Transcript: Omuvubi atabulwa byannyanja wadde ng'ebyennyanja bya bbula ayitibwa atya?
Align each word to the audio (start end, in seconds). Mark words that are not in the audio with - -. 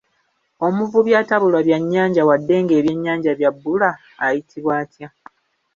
Omuvubi 0.67 1.11
atabulwa 1.21 1.59
byannyanja 1.67 2.21
wadde 2.29 2.55
ng'ebyennyanja 2.63 3.31
bya 3.39 3.49
bbula 3.55 3.89
ayitibwa 4.23 4.71
atya? 4.83 5.07